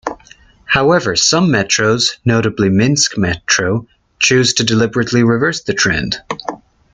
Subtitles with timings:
[0.65, 3.85] However some metros, notably Minsk Metro
[4.17, 6.19] chose to deliberately reverse the trend.